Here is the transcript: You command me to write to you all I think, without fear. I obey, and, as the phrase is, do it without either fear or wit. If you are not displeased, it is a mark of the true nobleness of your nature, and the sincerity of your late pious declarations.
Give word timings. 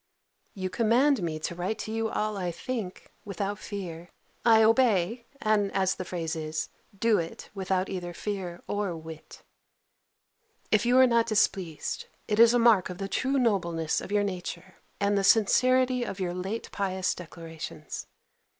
You 0.55 0.71
command 0.71 1.21
me 1.21 1.37
to 1.41 1.53
write 1.53 1.77
to 1.81 1.91
you 1.91 2.09
all 2.09 2.35
I 2.35 2.49
think, 2.49 3.11
without 3.23 3.59
fear. 3.59 4.09
I 4.43 4.63
obey, 4.63 5.27
and, 5.39 5.71
as 5.73 5.93
the 5.93 6.03
phrase 6.05 6.35
is, 6.35 6.69
do 6.97 7.19
it 7.19 7.51
without 7.53 7.87
either 7.87 8.11
fear 8.11 8.63
or 8.65 8.97
wit. 8.97 9.43
If 10.71 10.87
you 10.87 10.97
are 10.97 11.05
not 11.05 11.27
displeased, 11.27 12.05
it 12.27 12.39
is 12.39 12.51
a 12.51 12.57
mark 12.57 12.89
of 12.89 12.97
the 12.97 13.07
true 13.07 13.37
nobleness 13.37 14.01
of 14.01 14.11
your 14.11 14.23
nature, 14.23 14.73
and 14.99 15.15
the 15.15 15.23
sincerity 15.23 16.03
of 16.03 16.19
your 16.19 16.33
late 16.33 16.71
pious 16.71 17.13
declarations. 17.13 18.07